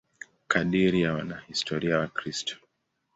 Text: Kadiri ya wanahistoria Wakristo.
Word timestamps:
Kadiri 0.47 1.01
ya 1.01 1.13
wanahistoria 1.13 1.97
Wakristo. 1.99 2.55